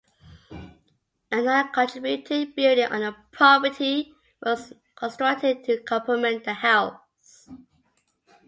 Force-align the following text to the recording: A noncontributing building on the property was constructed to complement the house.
A 1.31 1.35
noncontributing 1.43 2.53
building 2.55 2.85
on 2.91 3.01
the 3.01 3.15
property 3.31 4.15
was 4.41 4.73
constructed 4.95 5.63
to 5.65 5.79
complement 5.83 6.43
the 6.43 6.53
house. 6.55 6.99